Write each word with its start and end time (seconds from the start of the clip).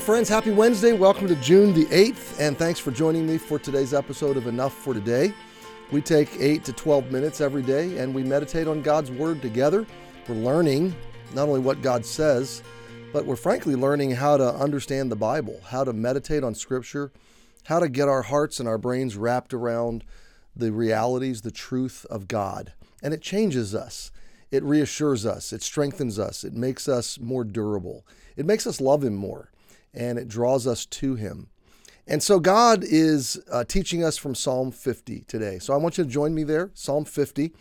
Friends. 0.00 0.28
Happy 0.28 0.52
Wednesday. 0.52 0.92
Welcome 0.92 1.26
to 1.28 1.34
June 1.36 1.74
the 1.74 1.86
8th, 1.86 2.38
and 2.38 2.56
thanks 2.56 2.78
for 2.78 2.90
joining 2.90 3.26
me 3.26 3.36
for 3.36 3.58
today's 3.58 3.92
episode 3.92 4.36
of 4.36 4.46
Enough 4.46 4.72
for 4.72 4.94
Today. 4.94 5.32
We 5.90 6.00
take 6.00 6.30
8 6.38 6.64
to 6.64 6.72
12 6.72 7.10
minutes 7.10 7.40
every 7.40 7.62
day 7.62 7.98
and 7.98 8.14
we 8.14 8.22
meditate 8.22 8.68
on 8.68 8.80
God's 8.80 9.10
Word 9.10 9.42
together. 9.42 9.86
We're 10.28 10.36
learning 10.36 10.94
not 11.34 11.48
only 11.48 11.60
what 11.60 11.82
God 11.82 12.06
says, 12.06 12.62
but 13.12 13.26
we're 13.26 13.36
frankly 13.36 13.74
learning 13.74 14.12
how 14.12 14.36
to 14.36 14.54
understand 14.54 15.10
the 15.10 15.16
Bible, 15.16 15.60
how 15.66 15.84
to 15.84 15.92
meditate 15.92 16.44
on 16.44 16.54
Scripture, 16.54 17.10
how 17.64 17.80
to 17.80 17.88
get 17.88 18.08
our 18.08 18.22
hearts 18.22 18.60
and 18.60 18.68
our 18.68 18.78
brains 18.78 19.16
wrapped 19.16 19.52
around 19.52 20.04
the 20.54 20.70
realities, 20.70 21.42
the 21.42 21.50
truth 21.50 22.06
of 22.08 22.28
God. 22.28 22.72
And 23.02 23.12
it 23.12 23.20
changes 23.20 23.74
us. 23.74 24.12
It 24.50 24.62
reassures 24.62 25.26
us. 25.26 25.52
It 25.52 25.62
strengthens 25.62 26.18
us. 26.18 26.44
It 26.44 26.54
makes 26.54 26.88
us 26.88 27.18
more 27.18 27.44
durable. 27.44 28.06
It 28.36 28.46
makes 28.46 28.66
us 28.66 28.80
love 28.80 29.02
Him 29.02 29.16
more. 29.16 29.50
And 29.94 30.18
it 30.18 30.28
draws 30.28 30.66
us 30.66 30.86
to 30.86 31.14
Him. 31.14 31.48
And 32.06 32.22
so 32.22 32.40
God 32.40 32.84
is 32.84 33.38
uh, 33.52 33.64
teaching 33.64 34.02
us 34.02 34.16
from 34.16 34.34
Psalm 34.34 34.70
50 34.70 35.24
today. 35.28 35.58
So 35.58 35.74
I 35.74 35.76
want 35.76 35.98
you 35.98 36.04
to 36.04 36.10
join 36.10 36.34
me 36.34 36.42
there, 36.42 36.70
Psalm 36.72 37.04
50. 37.04 37.52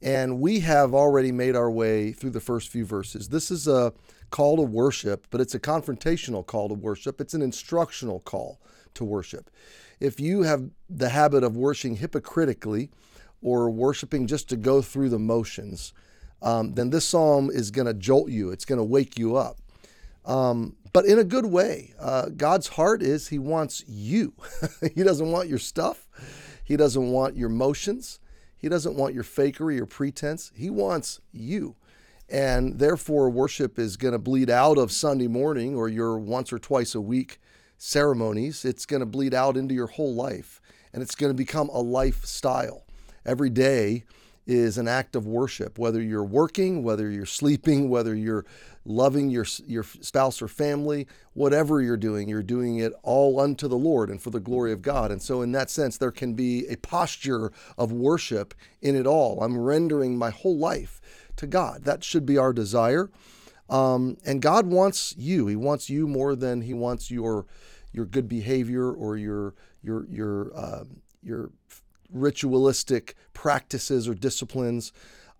And 0.00 0.40
we 0.40 0.60
have 0.60 0.94
already 0.94 1.30
made 1.30 1.54
our 1.54 1.70
way 1.70 2.12
through 2.12 2.30
the 2.30 2.40
first 2.40 2.70
few 2.70 2.86
verses. 2.86 3.28
This 3.28 3.50
is 3.50 3.68
a 3.68 3.92
call 4.30 4.56
to 4.56 4.62
worship, 4.62 5.26
but 5.30 5.40
it's 5.40 5.54
a 5.54 5.60
confrontational 5.60 6.46
call 6.46 6.68
to 6.68 6.74
worship. 6.74 7.20
It's 7.20 7.34
an 7.34 7.42
instructional 7.42 8.20
call 8.20 8.58
to 8.94 9.04
worship. 9.04 9.50
If 9.98 10.18
you 10.18 10.42
have 10.42 10.70
the 10.88 11.10
habit 11.10 11.44
of 11.44 11.56
worshiping 11.56 11.96
hypocritically 11.96 12.90
or 13.42 13.68
worshiping 13.70 14.26
just 14.26 14.48
to 14.48 14.56
go 14.56 14.80
through 14.80 15.10
the 15.10 15.18
motions, 15.18 15.92
um, 16.40 16.72
then 16.72 16.88
this 16.88 17.06
psalm 17.06 17.50
is 17.50 17.70
going 17.70 17.86
to 17.86 17.92
jolt 17.92 18.30
you. 18.30 18.50
It's 18.50 18.64
going 18.64 18.78
to 18.78 18.84
wake 18.84 19.18
you 19.18 19.36
up. 19.36 19.58
Um, 20.24 20.76
but 20.92 21.06
in 21.06 21.18
a 21.18 21.24
good 21.24 21.46
way. 21.46 21.94
Uh, 21.98 22.28
God's 22.28 22.68
heart 22.68 23.02
is 23.02 23.28
He 23.28 23.38
wants 23.38 23.84
you. 23.86 24.34
he 24.94 25.02
doesn't 25.02 25.30
want 25.30 25.48
your 25.48 25.58
stuff. 25.58 26.08
He 26.64 26.76
doesn't 26.76 27.10
want 27.10 27.36
your 27.36 27.48
motions. 27.48 28.20
He 28.56 28.68
doesn't 28.68 28.96
want 28.96 29.14
your 29.14 29.24
fakery 29.24 29.80
or 29.80 29.86
pretense. 29.86 30.52
He 30.54 30.70
wants 30.70 31.20
you. 31.32 31.76
And 32.28 32.78
therefore, 32.78 33.28
worship 33.28 33.78
is 33.78 33.96
going 33.96 34.12
to 34.12 34.18
bleed 34.18 34.50
out 34.50 34.78
of 34.78 34.92
Sunday 34.92 35.26
morning 35.26 35.74
or 35.74 35.88
your 35.88 36.18
once 36.18 36.52
or 36.52 36.58
twice 36.58 36.94
a 36.94 37.00
week 37.00 37.40
ceremonies. 37.76 38.64
It's 38.64 38.86
going 38.86 39.00
to 39.00 39.06
bleed 39.06 39.34
out 39.34 39.56
into 39.56 39.74
your 39.74 39.88
whole 39.88 40.14
life. 40.14 40.60
And 40.92 41.02
it's 41.02 41.14
going 41.14 41.30
to 41.30 41.36
become 41.36 41.68
a 41.70 41.80
lifestyle. 41.80 42.84
Every 43.24 43.50
day, 43.50 44.04
is 44.46 44.78
an 44.78 44.88
act 44.88 45.14
of 45.14 45.26
worship, 45.26 45.78
whether 45.78 46.00
you're 46.00 46.24
working, 46.24 46.82
whether 46.82 47.10
you're 47.10 47.26
sleeping, 47.26 47.88
whether 47.88 48.14
you're 48.14 48.44
loving 48.84 49.30
your, 49.30 49.44
your 49.66 49.82
spouse 49.82 50.40
or 50.40 50.48
family, 50.48 51.06
whatever 51.34 51.80
you're 51.80 51.96
doing, 51.96 52.28
you're 52.28 52.42
doing 52.42 52.78
it 52.78 52.92
all 53.02 53.38
unto 53.38 53.68
the 53.68 53.76
Lord 53.76 54.10
and 54.10 54.20
for 54.20 54.30
the 54.30 54.40
glory 54.40 54.72
of 54.72 54.82
God. 54.82 55.10
And 55.10 55.22
so, 55.22 55.42
in 55.42 55.52
that 55.52 55.70
sense, 55.70 55.98
there 55.98 56.10
can 56.10 56.34
be 56.34 56.66
a 56.68 56.76
posture 56.76 57.52
of 57.76 57.92
worship 57.92 58.54
in 58.80 58.96
it 58.96 59.06
all. 59.06 59.42
I'm 59.42 59.58
rendering 59.58 60.16
my 60.16 60.30
whole 60.30 60.56
life 60.56 61.00
to 61.36 61.46
God. 61.46 61.84
That 61.84 62.02
should 62.02 62.26
be 62.26 62.38
our 62.38 62.52
desire. 62.52 63.10
Um, 63.68 64.16
and 64.26 64.42
God 64.42 64.66
wants 64.66 65.14
you. 65.16 65.46
He 65.46 65.56
wants 65.56 65.88
you 65.88 66.08
more 66.08 66.34
than 66.34 66.62
He 66.62 66.74
wants 66.74 67.10
your 67.10 67.46
your 67.92 68.04
good 68.04 68.28
behavior 68.28 68.90
or 68.90 69.16
your 69.16 69.54
your 69.82 70.06
your 70.08 70.56
uh, 70.56 70.84
your 71.22 71.50
ritualistic 72.12 73.14
practices 73.34 74.08
or 74.08 74.14
disciplines. 74.14 74.92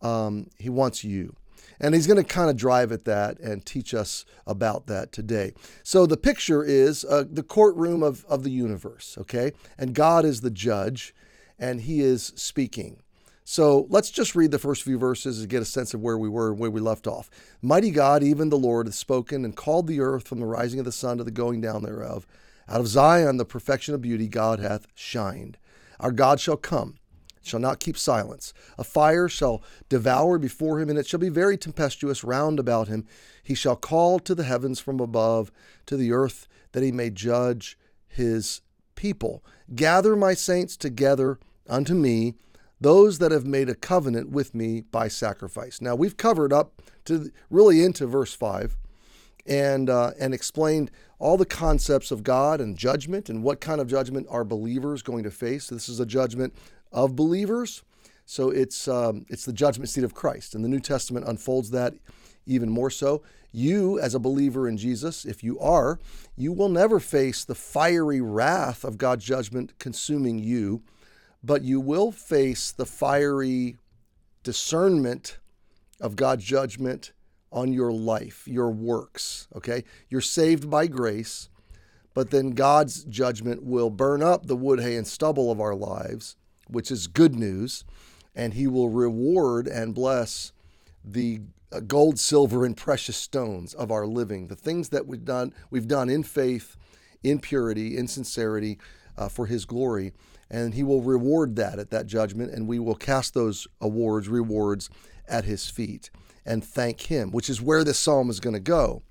Um, 0.03 0.48
he 0.58 0.70
wants 0.70 1.04
you. 1.04 1.34
And 1.81 1.94
he's 1.94 2.06
going 2.06 2.22
to 2.22 2.25
kind 2.25 2.50
of 2.50 2.56
drive 2.56 2.92
at 2.92 3.06
that 3.06 3.38
and 3.41 3.64
teach 3.64 3.94
us 3.94 4.26
about 4.47 4.86
that 4.86 5.12
today. 5.12 5.54
So 5.82 6.04
the 6.04 6.16
picture 6.16 6.62
is 6.62 7.04
uh, 7.04 7.25
the 7.31 7.42
courtroom 7.42 8.03
of, 8.03 8.25
of 8.26 8.42
the 8.42 8.50
universe, 8.50 9.16
okay? 9.19 9.53
And 9.78 9.94
God 9.94 10.26
is 10.26 10.42
the 10.42 10.50
judge, 10.50 11.14
and 11.58 11.81
he 11.81 12.00
is 12.00 12.32
speaking. 12.36 13.02
So 13.44 13.87
let's 13.88 14.10
just 14.10 14.37
read 14.37 14.50
the 14.50 14.58
first 14.58 14.82
few 14.82 14.98
verses 14.98 15.41
and 15.41 15.48
get 15.48 15.62
a 15.62 15.64
sense 15.64 15.94
of 15.94 16.00
where 16.00 16.19
we 16.19 16.28
were 16.28 16.50
and 16.50 16.58
where 16.58 16.70
we 16.70 16.81
left 16.81 17.06
off. 17.06 17.31
Mighty 17.62 17.91
God, 17.91 18.22
even 18.22 18.50
the 18.50 18.58
Lord, 18.58 18.87
has 18.87 18.97
spoken 18.97 19.44
and 19.44 19.56
called 19.56 19.87
the 19.87 20.00
earth 20.00 20.28
from 20.28 20.38
the 20.38 20.47
rising 20.47 20.78
of 20.78 20.84
the 20.84 20.92
sun 20.92 21.19
to 21.19 21.25
the 21.25 21.31
going 21.31 21.60
down 21.60 21.82
thereof. 21.82 22.26
Out 22.69 22.81
of 22.81 22.87
Zion, 22.87 23.38
the 23.38 23.44
perfection 23.44 23.94
of 23.94 24.02
beauty, 24.02 24.28
God 24.28 24.60
hath 24.60 24.87
shined. 24.94 25.58
Our 26.00 26.12
God 26.12 26.41
shall 26.41 26.56
come, 26.56 26.99
shall 27.43 27.61
not 27.61 27.78
keep 27.78 27.97
silence. 27.97 28.53
A 28.78 28.84
fire 28.84 29.28
shall 29.28 29.62
devour 29.88 30.38
before 30.38 30.81
him, 30.81 30.88
and 30.88 30.99
it 30.99 31.06
shall 31.06 31.21
be 31.21 31.28
very 31.28 31.56
tempestuous 31.56 32.25
round 32.25 32.59
about 32.59 32.88
him. 32.88 33.06
He 33.43 33.55
shall 33.55 33.77
call 33.77 34.19
to 34.21 34.34
the 34.34 34.44
heavens 34.44 34.81
from 34.81 34.99
above, 34.99 35.53
to 35.87 35.97
the 35.97 36.12
earth, 36.12 36.49
that 36.72 36.83
he 36.83 36.91
may 36.91 37.11
judge 37.11 37.78
his 38.09 38.62
people. 38.94 39.44
Gather 39.75 40.16
my 40.16 40.34
saints 40.34 40.77
together 40.77 41.38
unto 41.69 41.94
me, 41.94 42.34
those 42.81 43.19
that 43.19 43.31
have 43.31 43.47
made 43.47 43.69
a 43.69 43.75
covenant 43.75 44.31
with 44.31 44.55
me 44.55 44.81
by 44.81 45.06
sacrifice. 45.06 45.81
Now 45.81 45.94
we've 45.94 46.17
covered 46.17 46.53
up 46.53 46.82
to 47.05 47.31
really 47.50 47.84
into 47.84 48.06
verse 48.06 48.32
5 48.32 48.77
and 49.46 49.90
uh, 49.90 50.12
and 50.18 50.34
explained 50.34 50.90
all 51.18 51.36
the 51.36 51.46
concepts 51.46 52.10
of 52.10 52.22
God 52.22 52.60
and 52.60 52.76
judgment 52.76 53.28
and 53.28 53.42
what 53.42 53.60
kind 53.60 53.80
of 53.80 53.88
judgment 53.88 54.26
are 54.30 54.44
believers 54.44 55.02
going 55.02 55.22
to 55.24 55.30
face. 55.30 55.68
This 55.68 55.88
is 55.88 56.00
a 56.00 56.06
judgment 56.06 56.54
of 56.92 57.14
believers, 57.14 57.82
so 58.24 58.50
it's 58.50 58.88
um, 58.88 59.26
it's 59.28 59.44
the 59.44 59.52
judgment 59.52 59.88
seat 59.88 60.04
of 60.04 60.14
Christ, 60.14 60.54
and 60.54 60.64
the 60.64 60.68
New 60.68 60.80
Testament 60.80 61.26
unfolds 61.26 61.70
that 61.70 61.94
even 62.46 62.70
more 62.70 62.90
so. 62.90 63.22
You, 63.52 63.98
as 63.98 64.14
a 64.14 64.20
believer 64.20 64.68
in 64.68 64.76
Jesus, 64.76 65.24
if 65.24 65.42
you 65.42 65.58
are, 65.58 65.98
you 66.36 66.52
will 66.52 66.68
never 66.68 67.00
face 67.00 67.44
the 67.44 67.56
fiery 67.56 68.20
wrath 68.20 68.84
of 68.84 68.96
God's 68.96 69.24
judgment 69.24 69.76
consuming 69.80 70.38
you, 70.38 70.82
but 71.42 71.62
you 71.62 71.80
will 71.80 72.12
face 72.12 72.70
the 72.70 72.86
fiery 72.86 73.76
discernment 74.44 75.38
of 76.00 76.16
God's 76.16 76.44
judgment 76.44 77.12
on 77.53 77.72
your 77.72 77.93
life, 77.93 78.47
your 78.47 78.71
works. 78.71 79.49
Okay? 79.56 79.84
You're 80.09 80.21
saved 80.21 80.71
by 80.71 80.87
grace, 80.87 81.49
but 82.15 82.31
then 82.31 82.50
God's 82.50 83.05
judgment 83.05 83.62
will 83.62 83.91
burn 83.91 84.22
up 84.22 84.47
the 84.47 84.56
wood, 84.56 84.81
hay, 84.81 84.97
and 84.97 85.06
stubble 85.06 85.50
of 85.50 85.61
our 85.61 85.75
lives, 85.75 86.37
which 86.69 86.91
is 86.91 87.06
good 87.06 87.34
news, 87.34 87.84
and 88.34 88.55
He 88.55 88.66
will 88.66 88.88
reward 88.88 89.66
and 89.66 89.94
bless 89.94 90.53
the 91.05 91.41
uh, 91.72 91.81
gold, 91.81 92.19
silver, 92.19 92.65
and 92.65 92.77
precious 92.77 93.16
stones 93.16 93.75
of 93.75 93.91
our 93.91 94.06
living, 94.06 94.49
the 94.49 94.56
things 94.56 94.88
that 94.91 95.06
we've 95.06 95.25
done, 95.25 95.53
we've 95.71 95.88
done 95.88 96.09
in 96.09 96.22
faith, 96.22 96.77
in 97.22 97.38
purity, 97.38 97.97
in 97.97 98.09
sincerity, 98.09 98.78
uh, 99.17 99.28
for 99.28 99.47
His 99.47 99.65
glory. 99.65 100.12
And 100.50 100.75
He 100.75 100.82
will 100.82 101.03
reward 101.03 101.56
that 101.56 101.79
at 101.79 101.91
that 101.91 102.06
judgment, 102.06 102.53
and 102.53 102.67
we 102.67 102.79
will 102.79 102.96
cast 102.96 103.35
those 103.35 103.69
awards, 103.81 104.29
rewards 104.29 104.91
at 105.29 105.44
His 105.44 105.69
feet 105.70 106.11
and 106.44 106.64
thank 106.64 107.02
him, 107.02 107.31
which 107.31 107.50
is 107.50 107.60
where 107.60 107.84
this 107.84 107.98
psalm 107.98 108.31
is 108.31 108.40
going 108.40 108.54
to 108.54 108.60
go. 108.60 109.02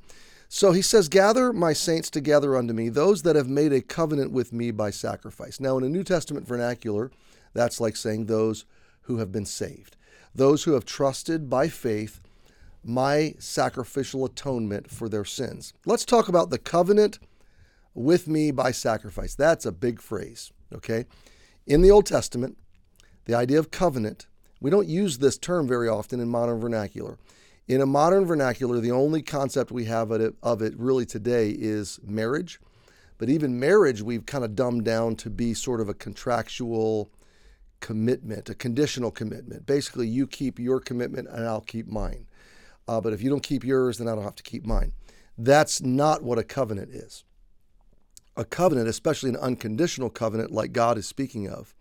So 0.48 0.72
he 0.72 0.82
says, 0.82 1.10
Gather 1.10 1.54
my 1.54 1.74
saints 1.74 2.10
together 2.10 2.58
unto 2.58 2.74
me, 2.74 2.90
those 2.90 3.22
that 3.22 3.36
have 3.36 3.48
made 3.48 3.72
a 3.72 3.82
covenant 3.82 4.32
with 4.32 4.52
me 4.52 4.72
by 4.72 4.90
sacrifice. 4.90 5.60
Now, 5.60 5.78
in 5.78 5.84
a 5.84 5.90
New 5.90 6.04
Testament 6.04 6.48
vernacular, 6.48 7.12
that's 7.54 7.80
like 7.80 7.96
saying 7.96 8.26
those 8.26 8.66
who 9.02 9.18
have 9.18 9.32
been 9.32 9.46
saved, 9.46 9.96
those 10.34 10.64
who 10.64 10.74
have 10.74 10.86
trusted 10.86 11.50
by 11.50 11.68
faith 11.68 12.20
my 12.84 13.36
sacrificial 13.40 14.26
atonement 14.26 14.90
for 14.90 15.10
their 15.10 15.26
sins. 15.26 15.74
Let's 15.86 16.06
talk 16.06 16.28
about 16.28 16.50
the 16.50 16.58
covenant 16.58 17.20
with 17.94 18.28
me 18.28 18.52
by 18.52 18.72
sacrifice. 18.72 19.36
That's 19.36 19.66
a 19.66 19.72
big 19.72 20.02
phrase, 20.02 20.52
okay? 20.74 21.06
In 21.68 21.82
the 21.82 21.92
Old 21.92 22.06
Testament, 22.06 22.58
the 23.26 23.36
idea 23.36 23.60
of 23.60 23.70
covenant 23.70 24.28
we 24.60 24.70
don't 24.70 24.88
use 24.88 25.18
this 25.18 25.38
term 25.38 25.68
very 25.68 25.88
often 25.88 26.20
in 26.20 26.30
modern 26.30 26.60
vernacular. 26.60 27.18
In 27.68 27.82
a 27.82 27.86
modern 27.86 28.26
vernacular, 28.26 28.80
the 28.80 28.92
only 28.92 29.22
concept 29.22 29.72
we 29.72 29.86
have 29.86 30.12
of 30.12 30.62
it, 30.62 30.74
really 30.78 31.06
today 31.06 31.52
is 31.52 32.00
marriage. 32.04 32.60
But 33.20 33.30
even 33.30 33.60
marriage, 33.60 34.02
we've 34.02 34.26
kind 34.26 34.44
of 34.44 34.56
dumbed 34.56 34.86
down 34.86 35.16
to 35.18 35.30
be 35.30 35.54
sort 35.54 35.82
of 35.82 35.90
a 35.90 35.94
contractual 35.94 37.12
commitment, 37.80 38.50
a 38.50 38.56
conditional 38.56 39.12
commitment. 39.12 39.66
Basically, 39.66 40.08
you 40.08 40.26
keep 40.26 40.58
your 40.58 40.80
commitment 40.80 41.28
and 41.30 41.46
I'll 41.46 41.62
keep 41.62 41.88
mine. 41.88 42.26
Uh, 42.88 43.00
but 43.00 43.14
if 43.14 43.22
you 43.22 43.30
don't 43.30 43.44
keep 43.44 43.64
yours, 43.64 43.98
then 44.00 44.08
I 44.08 44.16
don't 44.16 44.24
have 44.24 44.36
to 44.36 44.44
keep 44.44 44.66
mine. 44.66 44.94
That's 45.38 45.82
not 45.82 46.24
what 46.24 46.40
a 46.40 46.44
covenant 46.44 46.90
is. 46.92 47.24
A 48.36 48.44
covenant, 48.44 48.88
especially 48.88 49.30
an 49.30 49.38
unconditional 49.38 50.10
covenant 50.10 50.52
like 50.52 50.74
God 50.74 50.98
is 50.98 51.08
speaking 51.08 51.48
of, 51.48 51.76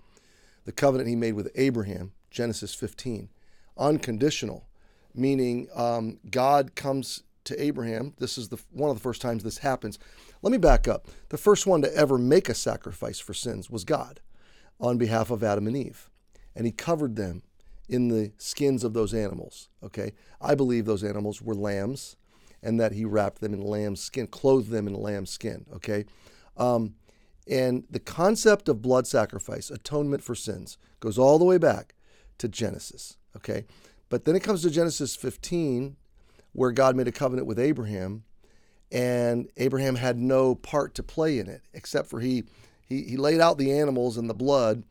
the 0.64 0.72
covenant 0.72 1.08
he 1.08 1.16
made 1.16 1.32
with 1.32 1.50
Abraham, 1.54 2.12
Genesis 2.38 2.72
15. 2.72 3.30
Unconditional, 3.76 4.68
meaning 5.12 5.66
um, 5.74 6.20
God 6.30 6.76
comes 6.76 7.24
to 7.42 7.60
Abraham. 7.60 8.14
This 8.18 8.38
is 8.38 8.48
the 8.48 8.58
one 8.70 8.90
of 8.90 8.96
the 8.96 9.02
first 9.02 9.20
times 9.20 9.42
this 9.42 9.58
happens. 9.58 9.98
Let 10.40 10.52
me 10.52 10.58
back 10.58 10.86
up. 10.86 11.08
The 11.30 11.36
first 11.36 11.66
one 11.66 11.82
to 11.82 11.92
ever 11.96 12.16
make 12.16 12.48
a 12.48 12.54
sacrifice 12.54 13.18
for 13.18 13.34
sins 13.34 13.68
was 13.68 13.82
God 13.82 14.20
on 14.78 14.98
behalf 14.98 15.32
of 15.32 15.42
Adam 15.42 15.66
and 15.66 15.76
Eve. 15.76 16.10
And 16.54 16.64
he 16.64 16.70
covered 16.70 17.16
them 17.16 17.42
in 17.88 18.06
the 18.06 18.30
skins 18.38 18.84
of 18.84 18.92
those 18.92 19.12
animals. 19.12 19.68
Okay? 19.82 20.12
I 20.40 20.54
believe 20.54 20.84
those 20.84 21.02
animals 21.02 21.42
were 21.42 21.56
lambs 21.56 22.14
and 22.62 22.78
that 22.78 22.92
he 22.92 23.04
wrapped 23.04 23.40
them 23.40 23.52
in 23.52 23.62
lamb's 23.62 24.00
skin, 24.00 24.28
clothed 24.28 24.70
them 24.70 24.86
in 24.86 24.94
lamb's 24.94 25.30
skin. 25.30 25.66
Okay. 25.74 26.04
Um, 26.56 26.94
and 27.50 27.82
the 27.90 27.98
concept 27.98 28.68
of 28.68 28.80
blood 28.80 29.08
sacrifice, 29.08 29.70
atonement 29.70 30.22
for 30.22 30.36
sins, 30.36 30.78
goes 31.00 31.18
all 31.18 31.40
the 31.40 31.44
way 31.44 31.58
back 31.58 31.94
to 32.38 32.48
Genesis. 32.48 33.16
Okay. 33.36 33.64
But 34.08 34.24
then 34.24 34.36
it 34.36 34.40
comes 34.40 34.62
to 34.62 34.70
Genesis 34.70 35.14
15, 35.16 35.96
where 36.52 36.72
God 36.72 36.96
made 36.96 37.08
a 37.08 37.12
covenant 37.12 37.46
with 37.46 37.58
Abraham, 37.58 38.24
and 38.90 39.50
Abraham 39.56 39.96
had 39.96 40.18
no 40.18 40.54
part 40.54 40.94
to 40.94 41.02
play 41.02 41.38
in 41.38 41.48
it, 41.48 41.62
except 41.74 42.08
for 42.08 42.20
he 42.20 42.44
he, 42.86 43.02
he 43.02 43.16
laid 43.18 43.40
out 43.40 43.58
the 43.58 43.72
animals 43.72 44.16
and 44.16 44.30
the 44.30 44.34
blood 44.34 44.82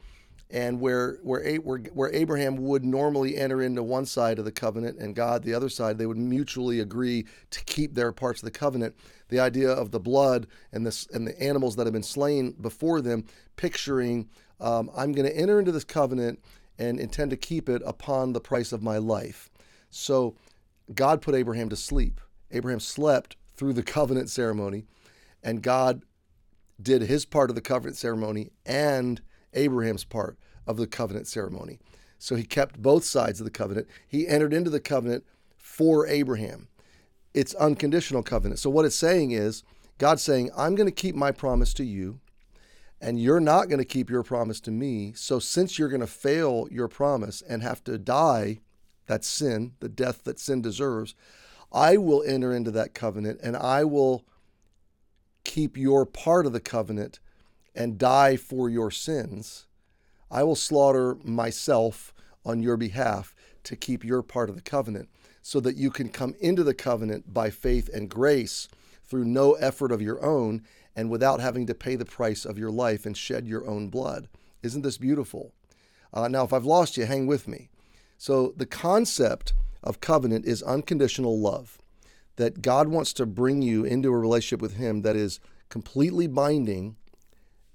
and 0.50 0.80
where 0.80 1.18
where 1.24 1.56
where 1.58 1.80
where 1.80 2.14
Abraham 2.14 2.56
would 2.58 2.86
normally 2.86 3.36
enter 3.36 3.62
into 3.62 3.84
one 3.84 4.06
side 4.06 4.40
of 4.40 4.46
the 4.46 4.52
covenant 4.52 4.98
and 4.98 5.16
God 5.16 5.44
the 5.44 5.54
other 5.54 5.70
side, 5.70 5.98
they 5.98 6.06
would 6.06 6.18
mutually 6.18 6.80
agree 6.80 7.26
to 7.52 7.64
keep 7.66 7.96
their 7.96 8.12
parts 8.12 8.42
of 8.42 8.46
the 8.46 8.58
covenant. 8.58 8.96
The 9.30 9.40
idea 9.40 9.70
of 9.70 9.92
the 9.92 10.00
blood 10.00 10.48
and 10.72 10.86
this 10.86 11.08
and 11.08 11.28
the 11.28 11.42
animals 11.42 11.76
that 11.76 11.86
have 11.86 11.94
been 11.94 12.04
slain 12.04 12.52
before 12.62 13.02
them, 13.02 13.26
picturing 13.58 14.30
um, 14.60 14.90
I'm 14.96 15.12
going 15.12 15.28
to 15.30 15.38
enter 15.38 15.60
into 15.60 15.72
this 15.72 15.84
covenant 15.84 16.40
and 16.78 17.00
intend 17.00 17.32
to 17.32 17.38
keep 17.38 17.70
it 17.70 17.82
upon 17.86 18.34
the 18.34 18.42
price 18.42 18.72
of 18.72 18.84
my 18.84 18.98
life. 18.98 19.50
So 19.90 20.36
God 20.94 21.22
put 21.22 21.36
Abraham 21.36 21.70
to 21.70 21.76
sleep. 21.76 22.22
Abraham 22.52 22.80
slept 22.80 23.36
through 23.56 23.74
the 23.74 23.84
covenant 23.98 24.30
ceremony, 24.30 24.86
and 25.44 25.62
God 25.62 26.04
did 26.82 27.02
his 27.04 27.26
part 27.26 27.50
of 27.50 27.56
the 27.56 27.62
covenant 27.62 27.98
ceremony 27.98 28.52
and 28.66 29.22
Abraham's 29.54 30.04
part 30.04 30.38
of 30.68 30.78
the 30.78 30.88
covenant 30.88 31.28
ceremony. 31.28 31.80
So 32.20 32.36
he 32.36 32.44
kept 32.44 32.82
both 32.82 33.04
sides 33.04 33.40
of 33.40 33.46
the 33.46 33.52
covenant. 33.52 33.88
He 34.08 34.28
entered 34.28 34.54
into 34.54 34.70
the 34.70 34.80
covenant 34.80 35.24
for 35.58 36.08
Abraham. 36.08 36.68
It's 37.34 37.54
unconditional 37.56 38.24
covenant. 38.24 38.60
So 38.60 38.70
what 38.70 38.86
it's 38.86 38.96
saying 38.96 39.32
is 39.32 39.64
God's 39.98 40.24
saying, 40.24 40.52
I'm 40.56 40.76
going 40.76 40.88
to 40.88 40.92
keep 40.92 41.16
my 41.16 41.32
promise 41.32 41.74
to 41.76 41.84
you, 41.84 42.20
and 43.00 43.20
you're 43.22 43.40
not 43.40 43.70
going 43.70 43.80
to 43.80 43.86
keep 43.86 44.10
your 44.10 44.24
promise 44.24 44.60
to 44.62 44.72
me. 44.72 45.14
So 45.16 45.40
since 45.40 45.78
you're 45.78 45.90
going 45.90 46.02
to 46.02 46.08
fail 46.08 46.68
your 46.72 46.88
promise 46.88 47.42
and 47.42 47.62
have 47.62 47.84
to 47.86 47.98
die, 47.98 48.60
that's 49.06 49.28
sin, 49.28 49.74
the 49.80 49.90
death 49.90 50.24
that 50.24 50.40
sin 50.40 50.62
deserves, 50.62 51.16
I 51.72 51.98
will 51.98 52.24
enter 52.24 52.54
into 52.54 52.72
that 52.72 52.94
covenant 52.94 53.40
and 53.44 53.56
I 53.56 53.84
will 53.84 54.26
keep 55.44 55.78
your 55.78 56.06
part 56.06 56.46
of 56.46 56.54
the 56.54 56.60
covenant 56.60 57.20
and 57.76 57.98
die 57.98 58.36
for 58.36 58.70
your 58.70 58.90
sins, 58.90 59.68
I 60.32 60.44
will 60.44 60.56
slaughter 60.56 61.16
myself 61.24 62.14
on 62.44 62.64
your 62.64 62.76
behalf 62.76 63.36
to 63.64 63.76
keep 63.76 64.04
your 64.04 64.24
part 64.24 64.50
of 64.50 64.56
the 64.56 64.62
covenant 64.62 65.10
so 65.42 65.60
that 65.60 65.78
you 65.78 65.90
can 65.92 66.10
come 66.10 66.34
into 66.40 66.64
the 66.64 66.74
covenant 66.74 67.34
by 67.34 67.50
faith 67.50 67.90
and 67.94 68.10
grace 68.10 68.68
through 69.06 69.26
no 69.26 69.54
effort 69.54 69.92
of 69.92 70.02
your 70.02 70.24
own 70.26 70.64
and 70.98 71.12
without 71.12 71.40
having 71.40 71.68
to 71.68 71.76
pay 71.76 71.96
the 71.96 72.04
price 72.04 72.44
of 72.44 72.58
your 72.58 72.72
life 72.72 73.06
and 73.06 73.16
shed 73.16 73.48
your 73.48 73.66
own 73.68 73.88
blood. 73.88 74.28
Isn't 74.64 74.82
this 74.82 74.98
beautiful? 74.98 75.54
Uh, 76.12 76.28
now, 76.28 76.44
if 76.44 76.52
I've 76.52 76.66
lost 76.66 76.98
you, 76.98 77.06
hang 77.06 77.28
with 77.28 77.48
me. 77.48 77.70
So, 78.18 78.54
the 78.58 78.66
concept 78.66 79.54
of 79.84 80.02
covenant 80.02 80.46
is 80.46 80.64
unconditional 80.64 81.40
love, 81.40 81.78
that 82.38 82.64
God 82.64 82.88
wants 82.88 83.14
to 83.14 83.28
bring 83.28 83.62
you 83.62 83.86
into 83.86 84.10
a 84.10 84.18
relationship 84.18 84.60
with 84.60 84.78
Him 84.78 85.04
that 85.04 85.16
is 85.16 85.40
completely 85.70 86.26
binding 86.26 86.96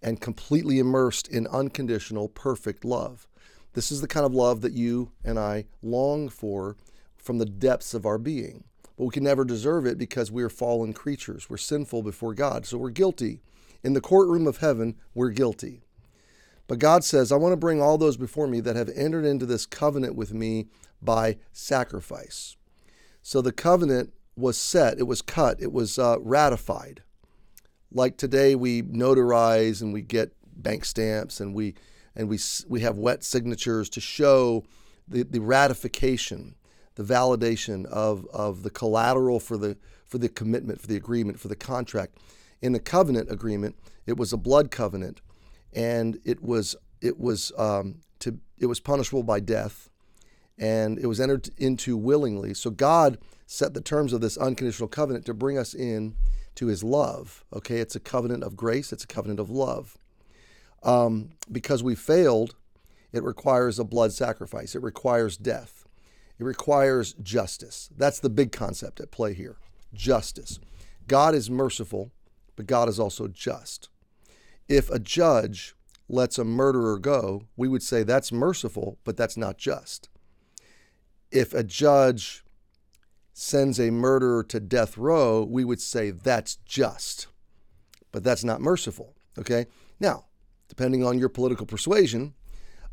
and 0.02 0.20
completely 0.20 0.80
immersed 0.80 1.28
in 1.28 1.46
unconditional, 1.46 2.28
perfect 2.28 2.84
love. 2.84 3.28
This 3.74 3.92
is 3.92 4.00
the 4.00 4.08
kind 4.08 4.26
of 4.26 4.34
love 4.34 4.62
that 4.62 4.72
you 4.72 5.12
and 5.24 5.38
I 5.38 5.66
long 5.80 6.28
for 6.28 6.76
from 7.16 7.38
the 7.38 7.46
depths 7.46 7.94
of 7.94 8.04
our 8.04 8.18
being. 8.18 8.64
But 8.96 9.04
we 9.04 9.10
can 9.10 9.24
never 9.24 9.44
deserve 9.44 9.86
it 9.86 9.98
because 9.98 10.30
we 10.30 10.42
are 10.42 10.48
fallen 10.48 10.92
creatures. 10.92 11.48
We're 11.48 11.56
sinful 11.56 12.02
before 12.02 12.34
God, 12.34 12.66
so 12.66 12.78
we're 12.78 12.90
guilty. 12.90 13.40
In 13.82 13.94
the 13.94 14.00
courtroom 14.00 14.46
of 14.46 14.58
heaven, 14.58 14.96
we're 15.14 15.30
guilty. 15.30 15.82
But 16.68 16.78
God 16.78 17.04
says, 17.04 17.32
I 17.32 17.36
want 17.36 17.52
to 17.52 17.56
bring 17.56 17.82
all 17.82 17.98
those 17.98 18.16
before 18.16 18.46
me 18.46 18.60
that 18.60 18.76
have 18.76 18.90
entered 18.94 19.24
into 19.24 19.46
this 19.46 19.66
covenant 19.66 20.14
with 20.14 20.32
me 20.32 20.68
by 21.00 21.38
sacrifice. 21.52 22.56
So 23.22 23.40
the 23.40 23.52
covenant 23.52 24.12
was 24.36 24.56
set, 24.56 24.98
it 24.98 25.04
was 25.04 25.22
cut, 25.22 25.60
it 25.60 25.72
was 25.72 25.98
uh, 25.98 26.16
ratified 26.20 27.02
like 27.94 28.16
today 28.16 28.54
we 28.54 28.82
notarize 28.82 29.82
and 29.82 29.92
we 29.92 30.02
get 30.02 30.32
bank 30.56 30.84
stamps 30.84 31.40
and 31.40 31.54
we 31.54 31.74
and 32.14 32.28
we 32.28 32.38
we 32.68 32.80
have 32.80 32.98
wet 32.98 33.24
signatures 33.24 33.88
to 33.90 34.00
show 34.00 34.64
the, 35.08 35.22
the 35.24 35.40
ratification, 35.40 36.54
the 36.94 37.02
validation 37.02 37.86
of, 37.86 38.26
of 38.32 38.62
the 38.62 38.70
collateral 38.70 39.40
for 39.40 39.56
the 39.56 39.76
for 40.04 40.18
the 40.18 40.28
commitment, 40.28 40.78
for 40.78 40.86
the 40.86 40.96
agreement, 40.96 41.40
for 41.40 41.48
the 41.48 41.56
contract. 41.56 42.18
In 42.60 42.72
the 42.72 42.80
covenant 42.80 43.32
agreement, 43.32 43.76
it 44.04 44.18
was 44.18 44.30
a 44.30 44.36
blood 44.36 44.70
covenant, 44.70 45.22
and 45.72 46.18
it 46.24 46.42
was 46.42 46.76
it 47.00 47.18
was 47.18 47.50
um, 47.56 48.00
to 48.18 48.38
it 48.58 48.66
was 48.66 48.78
punishable 48.78 49.22
by 49.22 49.40
death, 49.40 49.88
and 50.58 50.98
it 50.98 51.06
was 51.06 51.20
entered 51.20 51.48
into 51.56 51.96
willingly. 51.96 52.52
So 52.52 52.70
God 52.70 53.18
set 53.46 53.74
the 53.74 53.80
terms 53.80 54.12
of 54.12 54.20
this 54.20 54.36
unconditional 54.36 54.88
covenant 54.88 55.26
to 55.26 55.34
bring 55.34 55.58
us 55.58 55.74
in 55.74 56.14
to 56.54 56.66
his 56.66 56.84
love. 56.84 57.44
Okay, 57.52 57.78
it's 57.78 57.96
a 57.96 58.00
covenant 58.00 58.44
of 58.44 58.56
grace, 58.56 58.92
it's 58.92 59.04
a 59.04 59.08
covenant 59.08 59.40
of 59.40 59.50
love. 59.50 59.96
Um, 60.82 61.30
because 61.50 61.82
we 61.82 61.94
failed, 61.94 62.56
it 63.12 63.22
requires 63.22 63.78
a 63.78 63.84
blood 63.84 64.12
sacrifice, 64.12 64.74
it 64.74 64.82
requires 64.82 65.36
death, 65.36 65.81
it 66.42 66.44
requires 66.44 67.12
justice. 67.22 67.88
That's 67.96 68.18
the 68.18 68.28
big 68.28 68.50
concept 68.50 68.98
at 68.98 69.12
play 69.12 69.32
here 69.32 69.58
justice. 69.94 70.58
God 71.06 71.36
is 71.36 71.48
merciful, 71.48 72.10
but 72.56 72.66
God 72.66 72.88
is 72.88 72.98
also 72.98 73.28
just. 73.28 73.88
If 74.68 74.90
a 74.90 74.98
judge 74.98 75.76
lets 76.08 76.38
a 76.38 76.44
murderer 76.44 76.98
go, 76.98 77.44
we 77.56 77.68
would 77.68 77.82
say 77.82 78.02
that's 78.02 78.32
merciful, 78.32 78.98
but 79.04 79.16
that's 79.16 79.36
not 79.36 79.56
just. 79.56 80.08
If 81.30 81.54
a 81.54 81.62
judge 81.62 82.42
sends 83.32 83.78
a 83.78 83.90
murderer 83.90 84.42
to 84.42 84.58
death 84.58 84.98
row, 84.98 85.44
we 85.44 85.64
would 85.64 85.80
say 85.80 86.10
that's 86.10 86.56
just. 86.64 87.28
But 88.10 88.24
that's 88.24 88.42
not 88.42 88.60
merciful. 88.60 89.14
Okay? 89.38 89.66
Now, 90.00 90.24
depending 90.68 91.04
on 91.04 91.20
your 91.20 91.28
political 91.28 91.66
persuasion, 91.66 92.34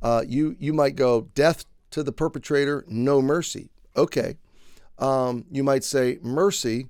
uh, 0.03 0.23
you, 0.27 0.55
you 0.59 0.71
might 0.71 0.95
go 0.95 1.29
death 1.33 1.65
to 1.91 2.03
the 2.03 2.11
perpetrator, 2.11 2.85
no 2.87 3.21
mercy. 3.21 3.69
Okay. 3.95 4.37
Um, 4.97 5.45
you 5.49 5.63
might 5.63 5.83
say 5.83 6.19
mercy, 6.21 6.87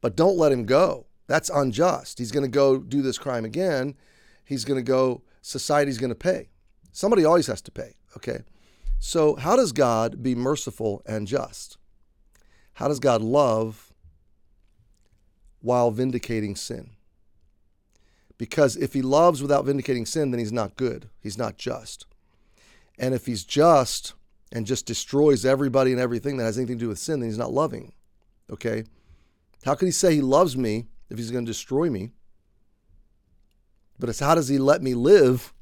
but 0.00 0.16
don't 0.16 0.36
let 0.36 0.52
him 0.52 0.64
go. 0.64 1.06
That's 1.26 1.48
unjust. 1.48 2.18
He's 2.18 2.32
going 2.32 2.44
to 2.44 2.50
go 2.50 2.78
do 2.78 3.02
this 3.02 3.18
crime 3.18 3.44
again. 3.44 3.94
He's 4.44 4.64
going 4.64 4.78
to 4.78 4.86
go, 4.86 5.22
society's 5.42 5.98
going 5.98 6.10
to 6.10 6.16
pay. 6.16 6.48
Somebody 6.92 7.24
always 7.24 7.46
has 7.46 7.62
to 7.62 7.70
pay. 7.70 7.94
Okay. 8.16 8.40
So, 8.98 9.36
how 9.36 9.56
does 9.56 9.72
God 9.72 10.22
be 10.22 10.34
merciful 10.34 11.02
and 11.06 11.26
just? 11.26 11.78
How 12.74 12.88
does 12.88 13.00
God 13.00 13.22
love 13.22 13.92
while 15.60 15.90
vindicating 15.90 16.56
sin? 16.56 16.90
Because 18.36 18.76
if 18.76 18.92
he 18.92 19.02
loves 19.02 19.40
without 19.40 19.64
vindicating 19.64 20.06
sin, 20.06 20.30
then 20.30 20.38
he's 20.38 20.52
not 20.52 20.76
good. 20.76 21.08
He's 21.20 21.38
not 21.38 21.56
just. 21.56 22.06
And 23.00 23.14
if 23.14 23.26
he's 23.26 23.44
just 23.44 24.12
and 24.52 24.66
just 24.66 24.84
destroys 24.84 25.46
everybody 25.46 25.90
and 25.90 26.00
everything 26.00 26.36
that 26.36 26.44
has 26.44 26.58
anything 26.58 26.76
to 26.76 26.84
do 26.84 26.88
with 26.90 26.98
sin, 26.98 27.18
then 27.18 27.30
he's 27.30 27.38
not 27.38 27.52
loving. 27.52 27.94
Okay? 28.50 28.84
How 29.64 29.74
can 29.74 29.88
he 29.88 29.92
say 29.92 30.14
he 30.14 30.20
loves 30.20 30.56
me 30.56 30.86
if 31.08 31.16
he's 31.16 31.30
going 31.30 31.46
to 31.46 31.50
destroy 31.50 31.88
me? 31.88 32.10
But 33.98 34.10
it's 34.10 34.20
how 34.20 34.34
does 34.34 34.48
he 34.48 34.58
let 34.58 34.82
me 34.82 34.94
live 34.94 35.54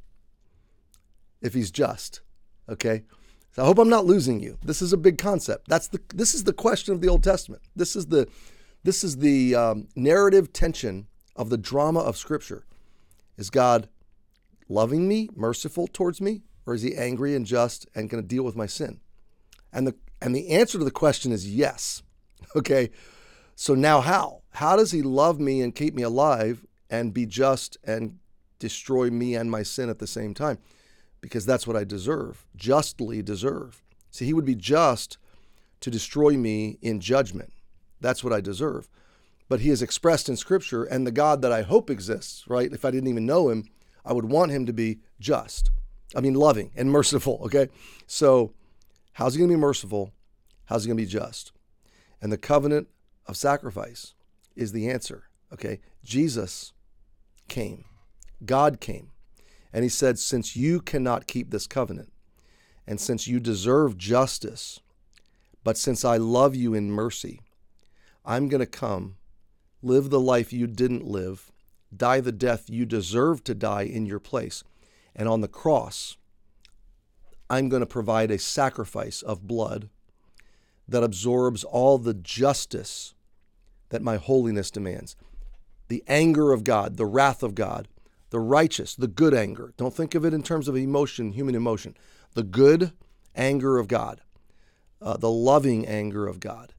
if 1.40 1.54
he's 1.54 1.71
just? 1.71 2.23
Okay? 2.68 3.04
So 3.52 3.62
I 3.62 3.66
hope 3.66 3.78
I'm 3.78 3.88
not 3.88 4.04
losing 4.04 4.40
you. 4.40 4.59
This 4.64 4.83
is 4.83 4.92
a 4.92 4.97
big 4.97 5.16
concept. 5.16 5.68
That's 5.68 5.88
the 5.88 6.00
this 6.14 6.35
is 6.35 6.45
the 6.45 6.52
question 6.52 6.92
of 6.92 7.00
the 7.00 7.09
Old 7.09 7.23
Testament. 7.23 7.62
This 7.75 7.95
is 7.95 8.07
the 8.07 8.28
this 8.83 9.04
is 9.04 9.18
the 9.18 9.54
um, 9.54 9.88
narrative 9.97 10.52
tension 10.52 11.07
of 11.37 11.50
the 11.50 11.57
drama 11.57 12.00
of 12.00 12.16
Scripture. 12.16 12.64
Is 13.37 13.50
God 13.50 13.88
loving 14.68 15.07
me, 15.07 15.28
merciful 15.35 15.87
towards 15.87 16.21
me, 16.21 16.42
or 16.69 16.75
is 16.75 16.83
He 16.83 16.95
angry 16.95 17.35
and 17.35 17.47
just 17.47 17.89
and 17.95 18.11
going 18.11 18.23
to 18.23 18.29
deal 18.29 18.45
with 18.45 18.57
my 18.57 18.67
sin? 18.67 19.01
And 19.73 19.87
the 19.87 19.97
and 20.21 20.35
the 20.35 20.51
answer 20.51 20.79
to 20.79 20.85
the 20.85 20.91
question 20.91 21.33
is 21.33 21.51
yes. 21.51 22.03
Okay. 22.57 22.91
So 23.57 23.75
now 23.75 24.01
how? 24.01 24.43
How 24.53 24.77
does 24.77 24.93
He 24.93 25.03
love 25.03 25.41
me 25.41 25.61
and 25.61 25.75
keep 25.75 25.95
me 25.95 26.03
alive 26.03 26.65
and 26.89 27.13
be 27.13 27.27
just 27.27 27.77
and 27.85 28.19
destroy 28.59 29.11
me 29.11 29.35
and 29.35 29.51
my 29.51 29.63
sin 29.63 29.91
at 29.91 29.99
the 29.99 30.07
same 30.07 30.33
time? 30.35 30.59
because 31.21 31.47
that's 31.47 31.67
what 31.67 31.77
I 31.77 31.85
deserve, 31.85 32.47
justly 32.57 33.23
deserve. 33.23 33.83
See, 34.11 34.25
he 34.25 34.35
would 34.35 34.45
be 34.45 34.55
just 34.55 35.19
to 35.81 35.91
destroy 35.91 36.37
me 36.37 36.79
in 36.83 37.01
judgment. 37.01 37.53
That's 38.01 38.23
what 38.23 38.33
I 38.33 38.41
deserve. 38.41 38.89
But 39.49 39.61
he 39.61 39.71
is 39.71 39.83
expressed 39.83 40.29
in 40.29 40.37
Scripture, 40.37 40.85
and 40.85 41.07
the 41.07 41.13
God 41.13 41.43
that 41.43 41.53
I 41.53 41.63
hope 41.63 41.91
exists, 41.91 42.45
right? 42.49 42.73
If 42.73 42.85
I 42.85 42.91
didn't 42.91 43.09
even 43.09 43.27
know 43.27 43.49
him, 43.49 43.65
I 44.05 44.13
would 44.13 44.27
want 44.27 44.53
him 44.53 44.67
to 44.67 44.73
be 44.73 45.01
just. 45.21 45.71
I 46.15 46.21
mean, 46.21 46.35
loving 46.35 46.71
and 46.75 46.91
merciful, 46.91 47.41
okay? 47.45 47.69
So, 48.07 48.53
how's 49.12 49.35
he 49.35 49.38
going 49.38 49.50
to 49.50 49.57
be 49.57 49.61
merciful? 49.61 50.12
How's 50.67 50.85
he 50.85 50.88
going 50.88 50.97
to 50.97 51.03
be 51.03 51.09
just? 51.09 51.53
And 52.21 52.33
the 52.33 52.38
covenant 52.38 52.88
of 53.27 53.37
sacrifice 53.37 54.15
is 54.57 54.73
the 54.73 54.88
answer. 54.88 55.25
Okay. 55.53 55.81
Jesus 56.05 56.73
came, 57.49 57.85
God 58.45 58.81
came, 58.81 59.11
and 59.73 59.83
he 59.83 59.88
said, 59.88 60.19
Since 60.19 60.57
you 60.57 60.81
cannot 60.81 61.27
keep 61.27 61.50
this 61.50 61.67
covenant, 61.67 62.12
and 62.87 63.00
since 63.00 63.27
you 63.27 63.41
deserve 63.41 63.99
justice, 63.99 64.81
but 65.65 65.77
since 65.77 66.05
I 66.05 66.17
love 66.17 66.55
you 66.55 66.75
in 66.75 66.91
mercy, 66.91 67.41
I'm 68.25 68.49
going 68.49 68.61
to 68.61 68.67
come, 68.67 69.17
live 69.83 70.11
the 70.11 70.21
life 70.21 70.53
you 70.53 70.67
didn't 70.67 71.05
live, 71.05 71.50
die 71.95 72.21
the 72.21 72.33
death 72.33 72.69
you 72.69 72.85
deserve 72.85 73.45
to 73.45 73.55
die 73.55 73.83
in 73.83 74.07
your 74.07 74.19
place. 74.19 74.65
And 75.19 75.29
on 75.29 75.41
the 75.41 75.49
cross, 75.49 76.17
I'm 77.51 77.69
going 77.69 77.81
to 77.81 77.87
provide 77.87 78.31
a 78.31 78.39
sacrifice 78.39 79.21
of 79.21 79.49
blood 79.49 79.91
that 80.87 81.03
absorbs 81.03 81.65
all 81.65 81.99
the 81.99 82.15
justice 82.15 83.15
that 83.89 84.01
my 84.01 84.17
holiness 84.17 84.71
demands. 84.71 85.17
The 85.89 86.05
anger 86.07 86.53
of 86.53 86.63
God, 86.63 86.97
the 86.97 87.07
wrath 87.07 87.43
of 87.43 87.57
God, 87.57 87.89
the 88.31 88.39
righteous, 88.39 88.95
the 88.95 89.09
good 89.09 89.35
anger. 89.35 89.73
Don't 89.77 89.95
think 89.95 90.15
of 90.15 90.25
it 90.25 90.33
in 90.33 90.43
terms 90.43 90.69
of 90.69 90.77
emotion, 90.77 91.33
human 91.33 91.57
emotion. 91.57 91.97
The 92.35 92.45
good 92.45 92.93
anger 93.35 93.79
of 93.79 93.89
God, 93.89 94.21
uh, 95.03 95.17
the 95.17 95.31
loving 95.31 95.87
anger 95.87 96.29
of 96.29 96.39
God, 96.39 96.75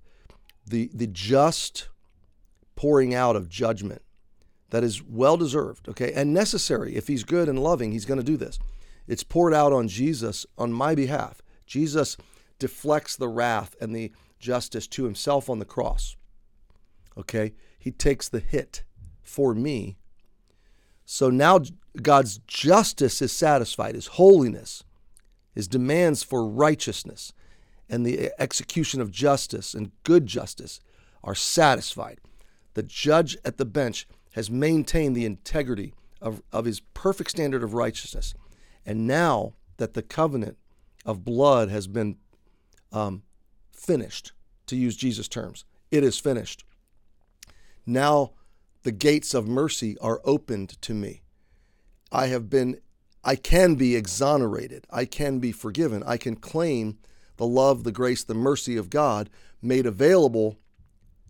the, 0.66 0.90
the 0.94 1.08
just 1.08 1.90
pouring 2.76 3.14
out 3.14 3.36
of 3.36 3.50
judgment 3.50 4.02
that 4.70 4.84
is 4.84 5.04
well 5.04 5.38
deserved, 5.38 5.90
okay, 5.90 6.14
and 6.14 6.34
necessary. 6.34 6.96
If 6.96 7.08
he's 7.08 7.24
good 7.24 7.50
and 7.50 7.62
loving, 7.62 7.92
he's 7.92 8.06
going 8.06 8.20
to 8.20 8.24
do 8.26 8.38
this. 8.38 8.60
It's 9.08 9.24
poured 9.24 9.54
out 9.54 9.74
on 9.74 9.88
Jesus 9.88 10.46
on 10.58 10.72
my 10.72 10.94
behalf. 10.96 11.42
Jesus 11.66 12.18
deflects 12.60 13.16
the 13.16 13.28
wrath 13.28 13.76
and 13.82 13.96
the 13.96 14.12
justice 14.40 14.88
to 14.88 15.06
himself 15.06 15.50
on 15.50 15.60
the 15.60 15.66
cross. 15.66 16.16
Okay? 17.18 17.54
He 17.78 17.92
takes 17.92 18.30
the 18.30 18.40
hit 18.40 18.84
for 19.22 19.56
me. 19.56 19.98
So 21.06 21.30
now 21.30 21.62
God's 22.02 22.38
justice 22.46 23.22
is 23.22 23.32
satisfied, 23.32 23.96
his 23.96 24.08
holiness, 24.08 24.84
his 25.56 25.68
demands 25.68 26.22
for 26.22 26.48
righteousness, 26.48 27.34
and 27.90 28.06
the 28.06 28.20
eh, 28.20 28.30
execution 28.38 29.02
of 29.02 29.10
justice 29.10 29.74
and 29.74 29.92
good 30.04 30.28
justice 30.28 30.80
are 31.24 31.36
satisfied. 31.36 32.20
The 32.76 32.84
judge 32.84 33.36
at 33.44 33.58
the 33.58 33.66
bench 33.66 34.08
has 34.34 34.50
maintained 34.50 35.16
the 35.16 35.26
integrity 35.26 35.94
of, 36.22 36.42
of 36.52 36.66
his 36.66 36.80
perfect 36.94 37.32
standard 37.32 37.64
of 37.64 37.74
righteousness. 37.74 38.34
And 38.86 39.08
now 39.08 39.54
that 39.78 39.94
the 39.94 40.02
covenant 40.02 40.58
of 41.06 41.24
blood 41.24 41.70
has 41.70 41.88
been 41.88 42.18
um, 42.92 43.24
finished, 43.72 44.34
to 44.68 44.76
use 44.76 44.96
Jesus' 44.96 45.28
terms, 45.28 45.66
it 45.90 46.04
is 46.04 46.20
finished. 46.20 46.64
Now 47.86 48.32
the 48.84 48.92
gates 48.92 49.34
of 49.34 49.48
mercy 49.48 49.98
are 50.00 50.22
opened 50.24 50.82
to 50.82 50.94
me. 50.94 51.22
I 52.12 52.28
have 52.28 52.50
been, 52.50 52.80
I 53.24 53.36
can 53.36 53.76
be 53.76 53.96
exonerated. 53.96 54.86
I 54.90 55.06
can 55.06 55.40
be 55.40 55.52
forgiven. 55.52 56.04
I 56.06 56.18
can 56.18 56.36
claim 56.36 57.00
the 57.38 57.48
love, 57.48 57.84
the 57.84 57.92
grace, 57.92 58.24
the 58.24 58.34
mercy 58.34 58.78
of 58.78 58.90
God 58.90 59.30
made 59.62 59.86
available 59.86 60.58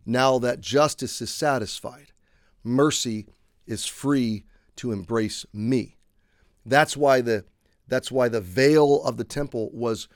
now 0.06 0.40
that 0.40 0.62
justice 0.62 1.22
is 1.22 1.30
satisfied. 1.30 2.12
Mercy 2.64 3.28
is 3.66 3.86
free 3.86 4.46
to 4.78 4.92
embrace 4.92 5.46
me. 5.54 5.98
That's 6.66 6.96
why 6.96 7.22
the 7.22 7.46
that's 7.88 8.12
why 8.12 8.30
the 8.30 8.42
veil 8.42 9.04
of 9.04 9.18
the 9.18 9.24
temple 9.24 9.72
was 9.74 10.08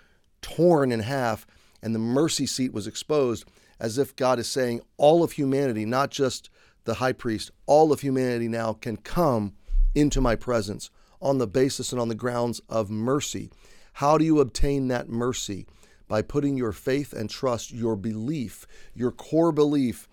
torn 0.42 0.92
in 0.92 1.00
half 1.00 1.48
and 1.82 1.94
the 1.94 2.00
mercy 2.00 2.46
seat 2.46 2.72
was 2.72 2.86
exposed 2.86 3.46
as 3.80 3.98
if 3.98 4.16
God 4.16 4.38
is 4.38 4.48
saying 4.48 4.82
all 4.98 5.24
of 5.24 5.34
humanity, 5.34 5.86
not 5.86 6.12
just 6.12 6.50
the 6.86 6.96
high 6.96 7.14
priest, 7.14 7.52
all 7.66 7.92
of 7.92 8.02
humanity 8.02 8.48
now 8.48 8.74
can 8.74 8.98
come 8.98 9.54
into 9.96 10.22
my 10.22 10.36
presence 10.36 10.90
on 11.22 11.38
the 11.38 11.48
basis 11.48 11.92
and 11.92 12.00
on 12.00 12.10
the 12.10 12.16
grounds 12.16 12.62
of 12.70 12.90
mercy. 12.90 13.50
How 13.94 14.18
do 14.18 14.26
you 14.26 14.40
obtain 14.40 14.88
that 14.90 15.10
mercy? 15.10 15.66
By 16.08 16.22
putting 16.22 16.58
your 16.58 16.74
faith 16.74 17.14
and 17.14 17.30
trust, 17.30 17.72
your 17.72 17.96
belief, 17.96 18.68
your 18.94 19.12
core 19.12 19.52
belief 19.52 20.08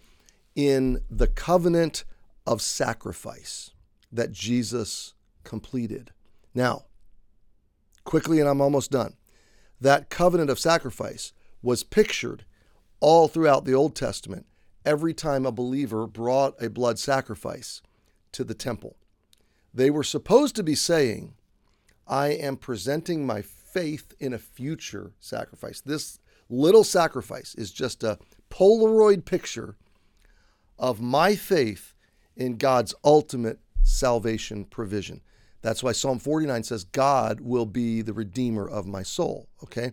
in 0.55 1.01
the 1.11 1.27
covenant 1.27 2.05
of 2.47 2.63
sacrifice 2.63 3.71
that 4.13 4.33
Jesus 4.33 5.15
completed. 5.45 6.13
Now, 6.55 6.85
quickly, 8.05 8.41
and 8.41 8.49
I'm 8.49 8.61
almost 8.61 8.91
done. 8.91 9.15
That 9.81 10.11
covenant 10.11 10.51
of 10.51 10.59
sacrifice 10.59 11.33
was 11.63 11.83
pictured 11.83 12.45
all 13.01 13.29
throughout 13.29 13.65
the 13.65 13.75
Old 13.75 13.95
Testament 13.95 14.47
every 14.85 15.15
time 15.15 15.47
a 15.47 15.53
believer 15.53 16.07
brought 16.07 16.61
a 16.63 16.71
blood 16.71 16.99
sacrifice 16.99 17.83
to 18.33 18.45
the 18.45 18.55
temple. 18.55 18.97
They 19.73 19.91
were 19.91 20.03
supposed 20.03 20.57
to 20.57 20.63
be 20.63 20.75
saying, 20.75 21.35
I 22.07 22.29
am 22.29 22.57
presenting 22.57 23.25
my 23.25 23.43
faith 23.43 24.15
in 24.19 24.33
a 24.33 24.39
future 24.39 25.13
sacrifice. 25.21 25.81
This 25.81 26.19
little 26.49 26.85
sacrifice 26.85 27.55
is 27.55 27.71
just 27.71 28.03
a 28.03 28.19
Polaroid 28.51 29.25
picture 29.25 29.77
of 30.79 31.01
my 31.01 31.37
faith 31.37 31.95
in 32.41 32.57
God's 32.57 32.95
ultimate 33.05 33.61
salvation 33.83 34.65
provision. 34.65 35.21
That's 35.63 35.83
why 35.83 35.93
Psalm 35.93 36.19
49 36.19 36.65
says, 36.65 36.85
God 36.85 37.41
will 37.41 37.67
be 37.67 38.01
the 38.01 38.15
redeemer 38.15 38.67
of 38.67 38.87
my 38.87 39.03
soul. 39.03 39.49
Okay? 39.63 39.93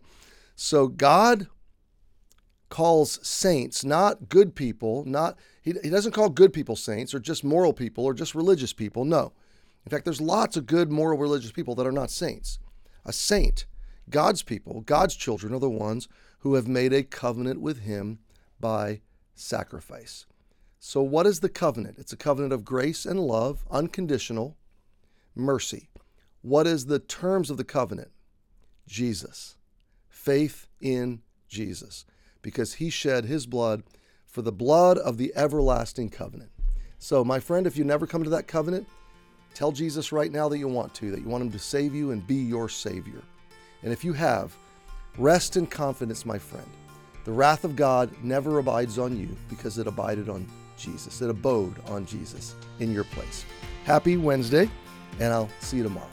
So 0.56 0.88
God 0.88 1.48
calls 2.70 3.20
saints 3.26 3.84
not 3.84 4.30
good 4.30 4.56
people, 4.56 5.04
not 5.06 5.38
he, 5.62 5.74
he 5.84 5.90
doesn't 5.90 6.14
call 6.14 6.30
good 6.30 6.54
people 6.54 6.76
saints 6.76 7.14
or 7.14 7.20
just 7.20 7.44
moral 7.44 7.74
people 7.74 8.06
or 8.06 8.14
just 8.14 8.34
religious 8.34 8.72
people. 8.74 9.04
No. 9.04 9.34
In 9.86 9.90
fact, 9.90 10.06
there's 10.06 10.22
lots 10.22 10.56
of 10.58 10.66
good 10.66 10.92
moral 10.92 11.18
religious 11.18 11.52
people 11.52 11.76
that 11.76 11.88
are 11.88 11.92
not 11.92 12.10
saints. 12.10 12.60
A 13.06 13.14
saint, 13.14 13.66
God's 14.10 14.44
people, 14.44 14.82
God's 14.82 15.16
children 15.16 15.54
are 15.54 15.60
the 15.60 15.70
ones 15.70 16.08
who 16.40 16.56
have 16.56 16.68
made 16.68 16.94
a 16.94 17.04
covenant 17.04 17.62
with 17.62 17.82
him 17.82 18.20
by 18.60 19.02
sacrifice. 19.36 20.26
So, 20.80 21.02
what 21.02 21.26
is 21.26 21.40
the 21.40 21.50
covenant? 21.50 21.98
It's 21.98 22.14
a 22.14 22.18
covenant 22.18 22.54
of 22.54 22.64
grace 22.64 23.06
and 23.06 23.20
love, 23.20 23.66
unconditional 23.72 24.58
mercy. 25.36 25.90
What 26.42 26.68
is 26.68 26.86
the 26.86 27.00
terms 27.00 27.50
of 27.50 27.58
the 27.58 27.64
covenant? 27.64 28.12
Jesus. 28.88 29.56
Faith 30.08 30.68
in 30.80 31.22
Jesus, 31.48 32.06
because 32.42 32.76
he 32.76 32.90
shed 32.90 33.26
his 33.26 33.46
blood 33.46 33.84
for 34.26 34.42
the 34.42 34.52
blood 34.52 34.98
of 34.98 35.18
the 35.18 35.34
everlasting 35.36 36.10
covenant. 36.10 36.52
So, 37.00 37.24
my 37.24 37.40
friend, 37.40 37.66
if 37.66 37.78
you 37.78 37.84
never 37.84 38.06
come 38.06 38.24
to 38.24 38.30
that 38.32 38.48
covenant, 38.48 38.88
tell 39.54 39.72
Jesus 39.72 40.12
right 40.12 40.32
now 40.32 40.48
that 40.50 40.60
you 40.60 40.68
want 40.68 40.94
to, 40.96 41.12
that 41.12 41.22
you 41.22 41.28
want 41.28 41.44
him 41.44 41.52
to 41.52 41.60
save 41.60 41.96
you 41.96 42.12
and 42.12 42.26
be 42.26 42.36
your 42.36 42.70
Savior. 42.70 43.22
And 43.84 43.92
if 43.92 44.04
you 44.04 44.14
have, 44.14 44.56
rest 45.18 45.58
in 45.58 45.66
confidence, 45.66 46.26
my 46.26 46.38
friend. 46.38 46.68
The 47.26 47.32
wrath 47.32 47.64
of 47.64 47.76
God 47.76 48.12
never 48.24 48.60
abides 48.60 48.98
on 48.98 49.18
you 49.18 49.36
because 49.50 49.78
it 49.78 49.88
abided 49.88 50.30
on 50.30 50.48
Jesus. 50.78 51.20
that 51.20 51.30
abode 51.30 51.76
on 51.88 52.06
Jesus 52.06 52.56
in 52.80 52.92
your 52.92 53.04
place. 53.06 53.46
Happy 53.86 54.18
Wednesday, 54.18 54.70
and 55.20 55.34
I'll 55.34 55.50
see 55.60 55.78
you 55.78 55.84
tomorrow. 55.84 56.08